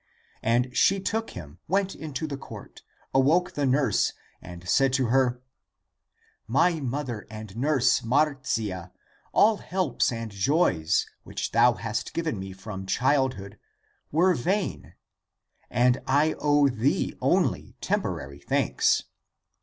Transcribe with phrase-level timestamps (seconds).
[0.41, 2.81] And she took him, went into the court,
[3.13, 5.43] awoke the nurse, and said to her,"
[6.59, 8.89] My mother and nurse Marcia,^
[9.31, 13.59] all helps and joys, which thou hast given me from child hood,
[14.11, 14.95] were vain,
[15.69, 19.03] and I owe thee (only) temporary thanks.